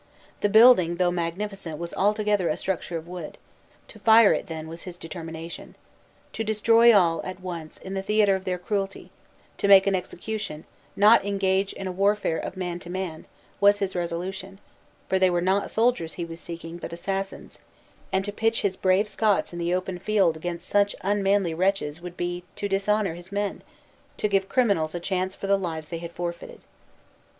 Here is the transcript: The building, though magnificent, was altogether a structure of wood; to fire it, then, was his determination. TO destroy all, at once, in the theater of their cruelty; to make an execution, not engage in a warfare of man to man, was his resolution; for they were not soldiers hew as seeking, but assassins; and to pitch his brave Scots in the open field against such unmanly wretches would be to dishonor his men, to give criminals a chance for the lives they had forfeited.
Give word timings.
The 0.39 0.49
building, 0.49 0.95
though 0.95 1.11
magnificent, 1.11 1.77
was 1.77 1.93
altogether 1.93 2.49
a 2.49 2.57
structure 2.57 2.97
of 2.97 3.07
wood; 3.07 3.37
to 3.87 3.99
fire 3.99 4.33
it, 4.33 4.47
then, 4.47 4.67
was 4.67 4.81
his 4.81 4.97
determination. 4.97 5.75
TO 6.33 6.43
destroy 6.43 6.91
all, 6.91 7.21
at 7.23 7.39
once, 7.39 7.77
in 7.77 7.93
the 7.93 8.01
theater 8.01 8.33
of 8.35 8.43
their 8.43 8.57
cruelty; 8.57 9.11
to 9.59 9.67
make 9.67 9.85
an 9.85 9.93
execution, 9.93 10.63
not 10.95 11.23
engage 11.23 11.71
in 11.73 11.85
a 11.85 11.91
warfare 11.91 12.39
of 12.39 12.57
man 12.57 12.79
to 12.79 12.89
man, 12.89 13.27
was 13.59 13.77
his 13.77 13.95
resolution; 13.95 14.57
for 15.07 15.19
they 15.19 15.29
were 15.29 15.39
not 15.39 15.69
soldiers 15.69 16.13
hew 16.13 16.27
as 16.31 16.39
seeking, 16.39 16.77
but 16.77 16.91
assassins; 16.93 17.59
and 18.11 18.25
to 18.25 18.31
pitch 18.31 18.63
his 18.63 18.75
brave 18.75 19.07
Scots 19.07 19.53
in 19.53 19.59
the 19.59 19.71
open 19.75 19.99
field 19.99 20.35
against 20.35 20.67
such 20.67 20.95
unmanly 21.01 21.53
wretches 21.53 22.01
would 22.01 22.17
be 22.17 22.43
to 22.55 22.67
dishonor 22.67 23.13
his 23.13 23.31
men, 23.31 23.61
to 24.17 24.27
give 24.27 24.49
criminals 24.49 24.95
a 24.95 24.99
chance 24.99 25.35
for 25.35 25.45
the 25.45 25.59
lives 25.59 25.89
they 25.89 25.99
had 25.99 26.11
forfeited. 26.11 26.61